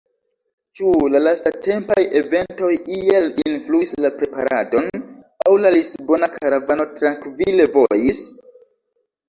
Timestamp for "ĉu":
0.77-0.93